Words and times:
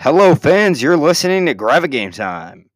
Hello, 0.00 0.36
fans. 0.36 0.80
You're 0.80 0.96
listening 0.96 1.46
to 1.46 1.54
Gravette 1.54 1.90
Game 1.90 2.12
Time. 2.12 2.67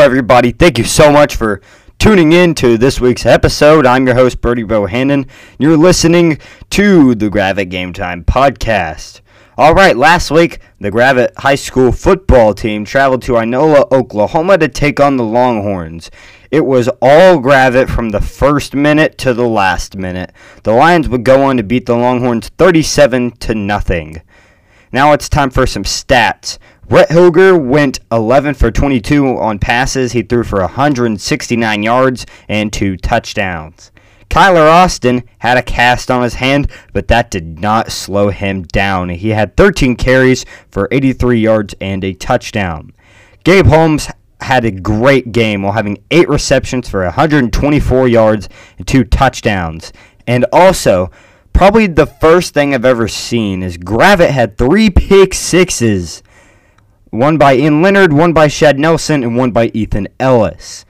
Everybody. 0.00 0.52
Thank 0.52 0.78
you 0.78 0.84
so 0.84 1.10
much 1.10 1.34
for 1.34 1.60
tuning 1.98 2.32
in 2.32 2.54
to 2.54 2.78
this 2.78 3.00
week's 3.00 3.26
episode. 3.26 3.84
I'm 3.84 4.06
your 4.06 4.14
host, 4.14 4.40
Bertie 4.40 4.62
Bohannon. 4.62 5.28
You're 5.58 5.76
listening 5.76 6.38
to 6.70 7.16
the 7.16 7.28
Gravette 7.28 7.68
Game 7.68 7.92
Time 7.92 8.22
podcast. 8.22 9.20
All 9.56 9.74
right, 9.74 9.96
last 9.96 10.30
week, 10.30 10.60
the 10.80 10.92
Gravette 10.92 11.32
High 11.38 11.56
School 11.56 11.90
football 11.90 12.54
team 12.54 12.84
traveled 12.84 13.22
to 13.22 13.32
Inola, 13.32 13.90
Oklahoma 13.90 14.56
to 14.58 14.68
take 14.68 15.00
on 15.00 15.16
the 15.16 15.24
Longhorns. 15.24 16.12
It 16.52 16.64
was 16.64 16.88
all 17.02 17.40
Gravette 17.40 17.90
from 17.90 18.10
the 18.10 18.20
first 18.20 18.74
minute 18.76 19.18
to 19.18 19.34
the 19.34 19.48
last 19.48 19.96
minute. 19.96 20.32
The 20.62 20.72
Lions 20.72 21.08
would 21.08 21.24
go 21.24 21.42
on 21.42 21.56
to 21.56 21.64
beat 21.64 21.86
the 21.86 21.96
Longhorns 21.96 22.50
37 22.50 23.32
to 23.38 23.54
nothing. 23.56 24.22
Now 24.92 25.12
it's 25.12 25.28
time 25.28 25.50
for 25.50 25.66
some 25.66 25.84
stats. 25.84 26.56
Rhett 26.90 27.10
Hilger 27.10 27.62
went 27.62 28.00
11 28.10 28.54
for 28.54 28.70
22 28.70 29.36
on 29.36 29.58
passes. 29.58 30.12
He 30.12 30.22
threw 30.22 30.42
for 30.42 30.60
169 30.60 31.82
yards 31.82 32.24
and 32.48 32.72
two 32.72 32.96
touchdowns. 32.96 33.92
Kyler 34.30 34.70
Austin 34.70 35.24
had 35.38 35.58
a 35.58 35.62
cast 35.62 36.10
on 36.10 36.22
his 36.22 36.34
hand, 36.34 36.70
but 36.94 37.08
that 37.08 37.30
did 37.30 37.60
not 37.60 37.92
slow 37.92 38.30
him 38.30 38.62
down. 38.62 39.10
He 39.10 39.30
had 39.30 39.54
13 39.56 39.96
carries 39.96 40.46
for 40.70 40.88
83 40.90 41.38
yards 41.40 41.74
and 41.78 42.02
a 42.04 42.14
touchdown. 42.14 42.94
Gabe 43.44 43.66
Holmes 43.66 44.08
had 44.40 44.64
a 44.64 44.70
great 44.70 45.32
game 45.32 45.62
while 45.62 45.72
having 45.72 46.02
8 46.10 46.28
receptions 46.28 46.88
for 46.88 47.04
124 47.04 48.08
yards 48.08 48.48
and 48.78 48.86
two 48.86 49.04
touchdowns. 49.04 49.92
And 50.26 50.46
also, 50.52 51.10
probably 51.52 51.86
the 51.86 52.06
first 52.06 52.54
thing 52.54 52.74
I've 52.74 52.84
ever 52.86 53.08
seen 53.08 53.62
is 53.62 53.76
Gravette 53.76 54.30
had 54.30 54.56
three 54.56 54.88
pick 54.88 55.34
sixes. 55.34 56.22
One 57.10 57.38
by 57.38 57.54
Ian 57.56 57.80
Leonard, 57.80 58.12
one 58.12 58.34
by 58.34 58.48
Shad 58.48 58.78
Nelson, 58.78 59.22
and 59.22 59.36
one 59.36 59.50
by 59.50 59.70
Ethan 59.72 60.08
Ellis. 60.20 60.84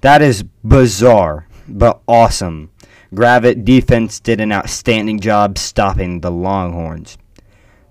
That 0.00 0.22
is 0.22 0.44
bizarre, 0.62 1.48
but 1.66 2.00
awesome. 2.06 2.70
Gravette 3.12 3.64
defense 3.64 4.20
did 4.20 4.40
an 4.40 4.52
outstanding 4.52 5.18
job 5.18 5.58
stopping 5.58 6.20
the 6.20 6.30
Longhorns. 6.30 7.18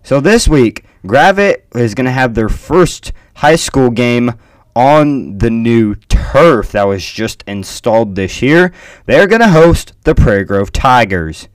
So 0.03 0.21
this 0.21 0.47
week, 0.47 0.85
Gravette 1.05 1.65
is 1.75 1.95
going 1.95 2.05
to 2.05 2.11
have 2.11 2.33
their 2.33 2.49
first 2.49 3.11
high 3.35 3.55
school 3.57 3.89
game 3.89 4.33
on 4.75 5.37
the 5.37 5.49
new 5.49 5.95
turf 5.95 6.71
that 6.73 6.83
was 6.83 7.03
just 7.03 7.43
installed 7.47 8.15
this 8.15 8.41
year. 8.41 8.71
They're 9.05 9.27
going 9.27 9.41
to 9.41 9.49
host 9.49 9.93
the 10.03 10.15
Prairie 10.15 10.45
Grove 10.45 10.71
Tigers. 10.71 11.47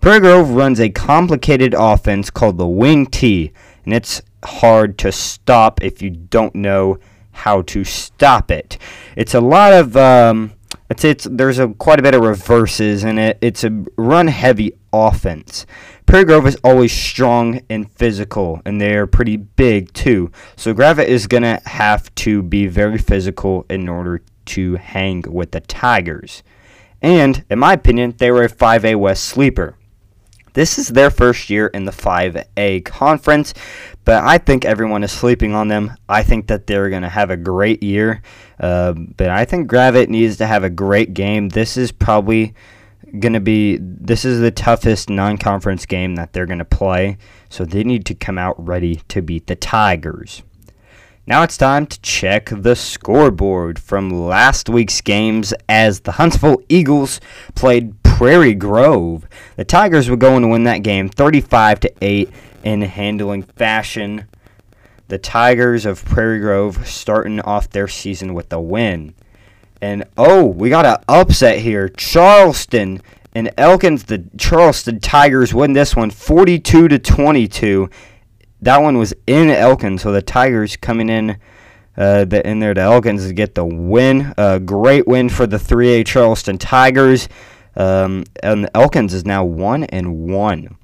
Prairie 0.00 0.20
Grove 0.20 0.50
runs 0.50 0.80
a 0.80 0.90
complicated 0.90 1.74
offense 1.78 2.28
called 2.28 2.58
the 2.58 2.66
Wing 2.66 3.06
T, 3.06 3.52
and 3.84 3.94
it's 3.94 4.22
hard 4.44 4.98
to 4.98 5.12
stop 5.12 5.82
if 5.82 6.02
you 6.02 6.10
don't 6.10 6.54
know 6.54 6.98
how 7.32 7.62
to 7.62 7.84
stop 7.84 8.50
it. 8.50 8.78
It's 9.16 9.34
a 9.34 9.40
lot 9.40 9.72
of 9.72 9.96
um, 9.96 10.52
it's 10.90 11.04
it's 11.04 11.26
there's 11.30 11.58
a 11.58 11.68
quite 11.68 11.98
a 11.98 12.02
bit 12.02 12.14
of 12.14 12.22
reverses 12.22 13.04
in 13.04 13.18
it. 13.18 13.38
It's 13.40 13.64
a 13.64 13.84
run 13.96 14.28
heavy 14.28 14.72
offense. 14.92 15.66
Prairie 16.04 16.24
Grove 16.24 16.46
is 16.46 16.58
always 16.62 16.92
strong 16.92 17.60
and 17.70 17.90
physical, 17.92 18.60
and 18.66 18.80
they're 18.80 19.06
pretty 19.06 19.36
big 19.38 19.92
too. 19.94 20.30
So 20.56 20.74
Gravette 20.74 21.06
is 21.06 21.26
gonna 21.26 21.60
have 21.64 22.14
to 22.16 22.42
be 22.42 22.66
very 22.66 22.98
physical 22.98 23.64
in 23.70 23.88
order 23.88 24.20
to 24.44 24.74
hang 24.74 25.24
with 25.26 25.52
the 25.52 25.60
Tigers. 25.60 26.42
And 27.00 27.44
in 27.50 27.58
my 27.58 27.72
opinion, 27.72 28.14
they 28.18 28.30
were 28.30 28.44
a 28.44 28.48
5A 28.48 28.96
West 28.96 29.24
sleeper. 29.24 29.76
This 30.54 30.78
is 30.78 30.88
their 30.88 31.10
first 31.10 31.48
year 31.48 31.68
in 31.68 31.84
the 31.84 31.92
5A 31.92 32.84
conference, 32.84 33.54
but 34.04 34.22
I 34.22 34.38
think 34.38 34.64
everyone 34.64 35.02
is 35.02 35.12
sleeping 35.12 35.54
on 35.54 35.68
them. 35.68 35.96
I 36.08 36.22
think 36.22 36.48
that 36.48 36.66
they're 36.66 36.90
going 36.90 37.02
to 37.02 37.08
have 37.08 37.30
a 37.30 37.36
great 37.36 37.82
year, 37.82 38.22
uh, 38.60 38.92
but 38.92 39.30
I 39.30 39.44
think 39.44 39.68
Gravette 39.70 40.08
needs 40.08 40.36
to 40.38 40.46
have 40.46 40.64
a 40.64 40.70
great 40.70 41.14
game. 41.14 41.48
This 41.48 41.76
is 41.76 41.90
probably 41.90 42.54
going 43.18 43.32
to 43.34 43.40
be 43.40 43.78
this 43.80 44.24
is 44.24 44.40
the 44.40 44.50
toughest 44.50 45.10
non-conference 45.10 45.86
game 45.86 46.14
that 46.16 46.32
they're 46.32 46.46
going 46.46 46.58
to 46.58 46.64
play, 46.64 47.18
so 47.48 47.64
they 47.64 47.84
need 47.84 48.04
to 48.06 48.14
come 48.14 48.38
out 48.38 48.54
ready 48.64 48.96
to 49.08 49.22
beat 49.22 49.46
the 49.46 49.56
Tigers. 49.56 50.42
Now 51.24 51.44
it's 51.44 51.56
time 51.56 51.86
to 51.86 52.00
check 52.00 52.50
the 52.50 52.74
scoreboard 52.74 53.78
from 53.78 54.10
last 54.10 54.68
week's 54.68 55.00
games 55.00 55.54
as 55.68 56.00
the 56.00 56.12
Huntsville 56.12 56.62
Eagles 56.68 57.20
played 57.54 58.01
Prairie 58.16 58.54
Grove. 58.54 59.26
The 59.56 59.64
Tigers 59.64 60.08
were 60.08 60.16
going 60.16 60.42
to 60.42 60.48
win 60.48 60.64
that 60.64 60.82
game 60.82 61.08
35 61.08 61.80
to 61.80 61.92
8 62.00 62.30
in 62.64 62.82
handling 62.82 63.42
fashion. 63.42 64.26
The 65.08 65.18
Tigers 65.18 65.84
of 65.84 66.04
Prairie 66.04 66.40
Grove 66.40 66.86
starting 66.86 67.40
off 67.40 67.70
their 67.70 67.88
season 67.88 68.34
with 68.34 68.52
a 68.52 68.60
win. 68.60 69.14
And 69.80 70.04
oh, 70.16 70.46
we 70.46 70.70
got 70.70 70.86
an 70.86 70.98
upset 71.08 71.58
here. 71.58 71.88
Charleston 71.88 73.02
and 73.34 73.52
Elkins, 73.58 74.04
the 74.04 74.24
Charleston 74.38 75.00
Tigers 75.00 75.52
win 75.52 75.72
this 75.72 75.96
one 75.96 76.10
42 76.10 76.88
to 76.88 76.98
22 76.98 77.90
that 78.62 78.78
one 78.78 78.96
was 78.96 79.12
in 79.26 79.50
Elkins, 79.50 80.02
so 80.02 80.12
the 80.12 80.22
Tigers 80.22 80.76
coming 80.76 81.08
in 81.08 81.36
uh, 81.98 82.24
in 82.44 82.60
there 82.60 82.72
to 82.72 82.80
Elkins 82.80 83.26
to 83.26 83.34
get 83.34 83.54
the 83.54 83.64
win. 83.64 84.32
A 84.38 84.58
great 84.58 85.06
win 85.06 85.28
for 85.28 85.46
the 85.46 85.58
3A 85.58 86.06
Charleston 86.06 86.56
Tigers. 86.56 87.28
Um, 87.76 88.24
and 88.42 88.68
Elkins 88.74 89.14
is 89.14 89.24
now 89.24 89.44
one 89.44 89.84
and 89.84 90.30
one. 90.32 90.76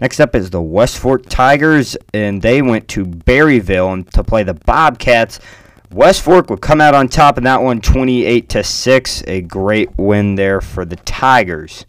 Next 0.00 0.20
up 0.20 0.34
is 0.34 0.50
the 0.50 0.60
West 0.60 0.98
Fork 0.98 1.26
Tigers, 1.28 1.96
and 2.12 2.42
they 2.42 2.62
went 2.62 2.88
to 2.88 3.04
Berryville 3.04 4.10
to 4.10 4.24
play 4.24 4.42
the 4.42 4.54
Bobcats. 4.54 5.40
West 5.92 6.22
Fork 6.22 6.50
would 6.50 6.60
come 6.60 6.80
out 6.80 6.94
on 6.94 7.08
top 7.08 7.38
in 7.38 7.44
that 7.44 7.62
one, 7.62 7.80
28 7.80 8.48
to 8.48 8.64
six. 8.64 9.22
A 9.26 9.40
great 9.40 9.96
win 9.96 10.34
there 10.34 10.60
for 10.60 10.84
the 10.84 10.96
Tigers. 10.96 11.86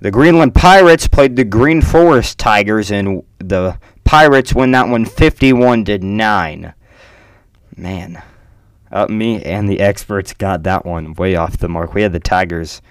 The 0.00 0.10
Greenland 0.10 0.54
Pirates 0.54 1.08
played 1.08 1.36
the 1.36 1.44
Green 1.44 1.80
Forest 1.80 2.38
Tigers, 2.38 2.90
and 2.90 3.22
the 3.38 3.78
Pirates 4.04 4.54
win 4.54 4.72
that 4.72 4.88
one 4.88 5.04
51 5.06 5.84
to 5.86 5.98
9. 5.98 6.74
Man, 7.76 8.22
uh, 8.90 9.06
me 9.06 9.42
and 9.42 9.68
the 9.68 9.80
experts 9.80 10.34
got 10.34 10.64
that 10.64 10.84
one 10.84 11.14
way 11.14 11.34
off 11.36 11.56
the 11.56 11.68
mark. 11.68 11.94
We 11.94 12.02
had 12.02 12.12
the 12.12 12.20
Tigers 12.20 12.82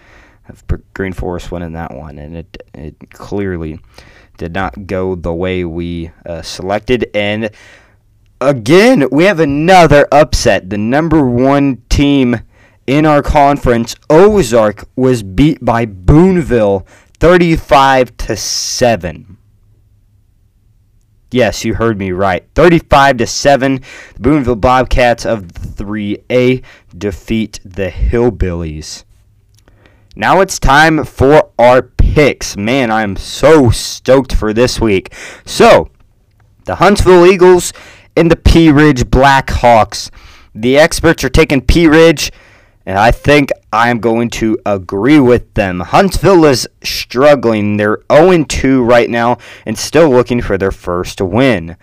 Green 0.93 1.13
Forest 1.13 1.51
winning 1.51 1.73
that 1.73 1.93
one, 1.93 2.17
and 2.17 2.35
it 2.35 2.63
it 2.73 3.09
clearly 3.11 3.79
did 4.37 4.53
not 4.53 4.87
go 4.87 5.15
the 5.15 5.33
way 5.33 5.63
we 5.63 6.11
uh, 6.25 6.41
selected. 6.41 7.09
And 7.13 7.51
again, 8.39 9.07
we 9.11 9.25
have 9.25 9.39
another 9.39 10.07
upset. 10.11 10.69
The 10.69 10.77
number 10.77 11.25
one 11.25 11.83
team 11.89 12.41
in 12.87 13.05
our 13.05 13.21
conference, 13.21 13.95
Ozark, 14.09 14.85
was 14.95 15.23
beat 15.23 15.63
by 15.63 15.85
Booneville 15.85 16.87
35 17.19 18.17
to 18.17 18.35
7. 18.35 19.37
Yes, 21.29 21.63
you 21.63 21.75
heard 21.75 21.97
me 21.97 22.11
right. 22.11 22.45
35 22.55 23.17
to 23.17 23.27
7. 23.27 23.75
The 24.15 24.19
Booneville 24.19 24.59
Bobcats 24.59 25.25
of 25.25 25.43
3A 25.43 26.63
defeat 26.97 27.59
the 27.63 27.89
Hillbillies. 27.89 29.05
Now 30.15 30.41
it's 30.41 30.59
time 30.59 31.05
for 31.05 31.51
our 31.57 31.81
picks. 31.81 32.57
Man, 32.57 32.91
I 32.91 33.03
am 33.03 33.15
so 33.15 33.69
stoked 33.69 34.33
for 34.33 34.53
this 34.53 34.81
week. 34.81 35.13
So, 35.45 35.89
the 36.65 36.75
Huntsville 36.75 37.25
Eagles 37.25 37.71
and 38.17 38.29
the 38.29 38.35
Pea 38.35 38.71
Ridge 38.71 39.05
Blackhawks. 39.05 40.11
The 40.53 40.77
experts 40.77 41.23
are 41.23 41.29
taking 41.29 41.61
Pea 41.61 41.87
Ridge 41.87 42.31
and 42.85 42.97
I 42.97 43.11
think 43.11 43.51
I'm 43.71 43.99
going 43.99 44.29
to 44.31 44.57
agree 44.65 45.19
with 45.19 45.53
them. 45.53 45.79
Huntsville 45.79 46.43
is 46.45 46.67
struggling. 46.83 47.77
They're 47.77 48.01
0 48.11 48.43
2 48.43 48.83
right 48.83 49.09
now 49.09 49.37
and 49.65 49.77
still 49.77 50.09
looking 50.09 50.41
for 50.41 50.57
their 50.57 50.71
first 50.71 51.21
win. 51.21 51.77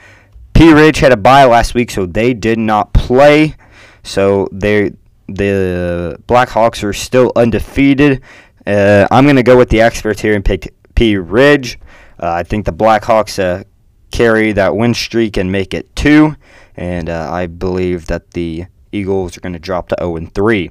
Pea 0.53 0.75
Ridge 0.75 0.99
had 0.99 1.13
a 1.13 1.17
bye 1.17 1.45
last 1.45 1.75
week, 1.75 1.91
so 1.91 2.05
they 2.05 2.35
did 2.35 2.59
not 2.59 2.93
play. 2.93 3.55
So 4.03 4.49
they 4.53 4.93
the 5.29 6.21
Blackhawks 6.27 6.83
are 6.83 6.93
still 6.93 7.33
undefeated. 7.37 8.23
Uh, 8.67 9.07
I'm 9.11 9.25
going 9.25 9.37
to 9.37 9.43
go 9.43 9.57
with 9.57 9.69
the 9.69 9.81
experts 9.81 10.21
here 10.21 10.35
and 10.35 10.45
pick 10.45 10.75
Pea 10.95 11.17
Ridge. 11.17 11.79
Uh, 12.21 12.33
I 12.33 12.43
think 12.43 12.65
the 12.65 12.73
Blackhawks 12.73 13.39
uh, 13.39 13.65
carry 14.11 14.53
that 14.53 14.75
win 14.75 14.95
streak 14.95 15.37
and 15.37 15.53
make 15.53 15.75
it 15.75 15.95
two, 15.95 16.35
and 16.77 17.09
uh, 17.09 17.31
I 17.31 17.47
believe 17.47 18.07
that 18.07 18.33
the 18.33 18.67
Eagles 18.91 19.37
are 19.37 19.41
going 19.41 19.53
to 19.53 19.59
drop 19.59 19.89
to 19.89 19.97
0 20.01 20.17
and 20.17 20.35
3. 20.35 20.71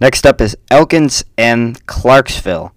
Next 0.00 0.26
up 0.26 0.40
is 0.40 0.56
Elkins 0.70 1.24
and 1.36 1.84
Clarksville. 1.86 2.72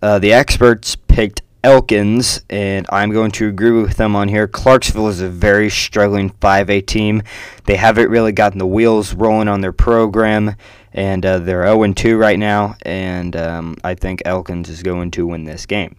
Uh, 0.00 0.18
the 0.18 0.32
experts 0.32 0.96
picked 0.96 1.42
Elkins, 1.64 2.42
and 2.50 2.86
I'm 2.90 3.10
going 3.10 3.30
to 3.32 3.48
agree 3.48 3.70
with 3.70 3.96
them 3.96 4.14
on 4.14 4.28
here. 4.28 4.46
Clarksville 4.46 5.08
is 5.08 5.22
a 5.22 5.28
very 5.30 5.70
struggling 5.70 6.30
5A 6.30 6.86
team. 6.86 7.22
They 7.64 7.76
haven't 7.76 8.10
really 8.10 8.32
gotten 8.32 8.58
the 8.58 8.66
wheels 8.66 9.14
rolling 9.14 9.48
on 9.48 9.62
their 9.62 9.72
program, 9.72 10.56
and 10.92 11.24
uh, 11.24 11.38
they're 11.38 11.66
0 11.66 11.94
2 11.94 12.18
right 12.18 12.38
now, 12.38 12.76
and 12.82 13.34
um, 13.34 13.76
I 13.82 13.94
think 13.94 14.20
Elkins 14.26 14.68
is 14.68 14.82
going 14.82 15.10
to 15.12 15.26
win 15.26 15.44
this 15.44 15.64
game. 15.64 15.96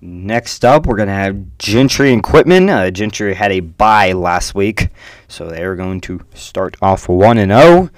Next 0.00 0.64
up, 0.64 0.86
we're 0.86 0.96
going 0.96 1.08
to 1.08 1.14
have 1.14 1.58
Gentry 1.58 2.12
and 2.12 2.22
Quitman. 2.22 2.70
Uh, 2.70 2.90
Gentry 2.90 3.34
had 3.34 3.50
a 3.50 3.60
bye 3.60 4.12
last 4.12 4.54
week, 4.54 4.88
so 5.26 5.48
they 5.48 5.62
are 5.62 5.74
going 5.76 6.00
to 6.02 6.20
start 6.34 6.76
off 6.80 7.08
1 7.08 7.36
and 7.36 7.50
0. 7.50 7.90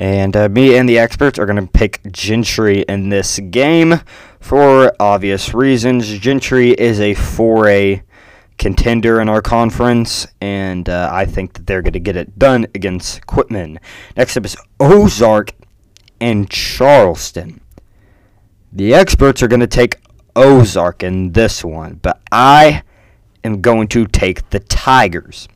And 0.00 0.34
uh, 0.34 0.48
me 0.48 0.78
and 0.78 0.88
the 0.88 0.98
experts 0.98 1.38
are 1.38 1.44
going 1.44 1.62
to 1.62 1.70
pick 1.70 2.00
Gentry 2.10 2.80
in 2.88 3.10
this 3.10 3.38
game 3.38 4.00
for 4.40 4.94
obvious 4.98 5.52
reasons. 5.52 6.08
Gentry 6.18 6.70
is 6.70 6.98
a 6.98 7.14
4A 7.14 8.00
contender 8.56 9.20
in 9.20 9.28
our 9.28 9.42
conference, 9.42 10.26
and 10.40 10.88
uh, 10.88 11.10
I 11.12 11.26
think 11.26 11.52
that 11.52 11.66
they're 11.66 11.82
going 11.82 11.92
to 11.92 12.00
get 12.00 12.16
it 12.16 12.38
done 12.38 12.66
against 12.74 13.26
Quitman. 13.26 13.78
Next 14.16 14.38
up 14.38 14.46
is 14.46 14.56
Ozark 14.80 15.52
and 16.18 16.48
Charleston. 16.48 17.60
The 18.72 18.94
experts 18.94 19.42
are 19.42 19.48
going 19.48 19.60
to 19.60 19.66
take 19.66 19.98
Ozark 20.34 21.02
in 21.02 21.32
this 21.32 21.62
one, 21.62 22.00
but 22.00 22.22
I 22.32 22.84
am 23.44 23.60
going 23.60 23.86
to 23.88 24.06
take 24.06 24.48
the 24.48 24.60
Tigers. 24.60 25.46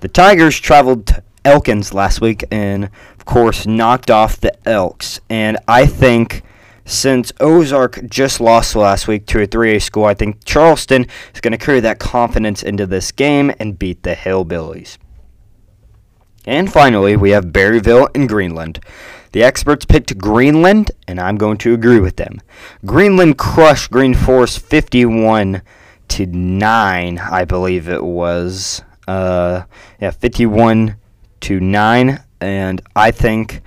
The 0.00 0.08
Tigers 0.08 0.60
traveled 0.60 1.22
Elkins 1.44 1.94
last 1.94 2.20
week 2.20 2.44
and, 2.50 2.84
of 3.18 3.24
course, 3.24 3.66
knocked 3.66 4.10
off 4.10 4.40
the 4.40 4.52
Elks. 4.68 5.20
And 5.28 5.58
I 5.66 5.86
think 5.86 6.42
since 6.84 7.32
Ozark 7.40 8.08
just 8.08 8.40
lost 8.40 8.74
last 8.74 9.06
week 9.06 9.26
to 9.26 9.40
a 9.40 9.46
3A 9.46 9.80
school, 9.80 10.04
I 10.04 10.14
think 10.14 10.44
Charleston 10.44 11.06
is 11.34 11.40
going 11.40 11.52
to 11.52 11.58
carry 11.58 11.80
that 11.80 11.98
confidence 11.98 12.62
into 12.62 12.86
this 12.86 13.12
game 13.12 13.52
and 13.58 13.78
beat 13.78 14.02
the 14.02 14.14
Hillbillies. 14.14 14.98
And 16.46 16.72
finally, 16.72 17.16
we 17.16 17.30
have 17.30 17.52
Berryville 17.52 18.08
and 18.14 18.28
Greenland. 18.28 18.80
The 19.32 19.44
experts 19.44 19.84
picked 19.84 20.18
Greenland, 20.18 20.90
and 21.06 21.20
I'm 21.20 21.36
going 21.36 21.58
to 21.58 21.74
agree 21.74 22.00
with 22.00 22.16
them. 22.16 22.40
Greenland 22.84 23.38
crushed 23.38 23.90
Green 23.90 24.14
Forest 24.14 24.58
51 24.58 25.62
to 26.08 26.26
9, 26.26 27.18
I 27.18 27.44
believe 27.44 27.88
it 27.88 28.02
was. 28.02 28.82
Uh, 29.06 29.62
yeah, 30.00 30.10
51 30.10 30.96
to 31.40 31.60
9, 31.60 32.22
and 32.40 32.82
I 32.94 33.10
think 33.10 33.62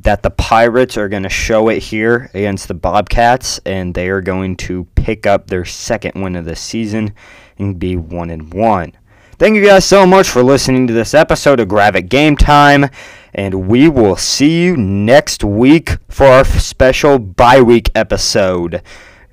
that 0.00 0.22
the 0.22 0.30
Pirates 0.30 0.96
are 0.98 1.08
going 1.08 1.22
to 1.22 1.30
show 1.30 1.68
it 1.68 1.82
here 1.82 2.30
against 2.34 2.68
the 2.68 2.74
Bobcats, 2.74 3.58
and 3.64 3.94
they 3.94 4.08
are 4.08 4.20
going 4.20 4.56
to 4.58 4.84
pick 4.94 5.26
up 5.26 5.46
their 5.46 5.64
second 5.64 6.22
win 6.22 6.36
of 6.36 6.44
the 6.44 6.56
season 6.56 7.14
and 7.58 7.78
be 7.78 7.96
1 7.96 8.30
and 8.30 8.52
1. 8.52 8.92
Thank 9.36 9.56
you 9.56 9.64
guys 9.64 9.84
so 9.84 10.06
much 10.06 10.28
for 10.28 10.42
listening 10.42 10.86
to 10.86 10.92
this 10.92 11.12
episode 11.12 11.58
of 11.58 11.68
Gravette 11.68 12.08
Game 12.08 12.36
Time, 12.36 12.88
and 13.34 13.66
we 13.68 13.88
will 13.88 14.16
see 14.16 14.62
you 14.62 14.76
next 14.76 15.42
week 15.42 15.96
for 16.08 16.26
our 16.26 16.44
special 16.44 17.18
bye 17.18 17.60
week 17.60 17.90
episode. 17.94 18.82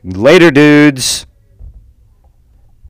Later, 0.04 0.50
dudes. 0.50 1.28